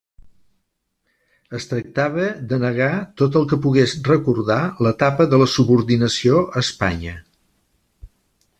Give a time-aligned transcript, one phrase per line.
[1.57, 2.87] Es tractava de negar
[3.23, 7.15] tot el que pogués recordar l'etapa de la subordinació a Espanya.